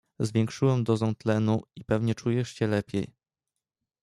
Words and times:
"Zwiększyłem 0.19 0.83
dozę 0.83 1.15
tlenu 1.15 1.61
i 1.75 1.83
pewnie 1.85 2.15
czujesz 2.15 2.49
się 2.53 2.67
lepiej." 2.67 3.13